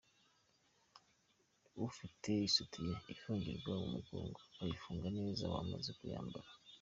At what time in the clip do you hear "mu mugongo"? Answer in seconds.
3.81-4.39